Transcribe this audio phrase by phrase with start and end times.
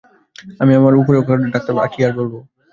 [0.59, 2.33] আপনি আমার যা উপকার করলেন ডাক্তারবাবু, কী আর বলব।